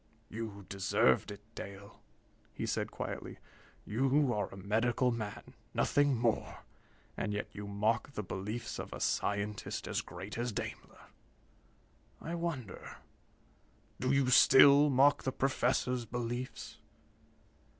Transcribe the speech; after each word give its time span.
"You 0.29 0.65
deserved 0.67 1.29
it, 1.29 1.41
Dale," 1.53 2.01
he 2.55 2.65
said 2.65 2.89
quietly. 2.89 3.37
"You 3.85 4.33
are 4.33 4.49
a 4.51 4.57
medical 4.57 5.11
man, 5.11 5.53
nothing 5.75 6.15
more, 6.15 6.61
and 7.15 7.31
yet 7.33 7.49
you 7.51 7.67
mock 7.67 8.13
the 8.13 8.23
beliefs 8.23 8.79
of 8.79 8.91
a 8.93 8.99
scientist 8.99 9.87
as 9.87 10.01
great 10.01 10.39
as 10.39 10.51
Daimler. 10.53 11.05
I 12.19 12.33
wonder 12.33 12.97
do 13.99 14.11
you 14.11 14.31
still 14.31 14.89
mock 14.89 15.21
the 15.21 15.31
Professor's 15.31 16.05
beliefs?" 16.07 16.79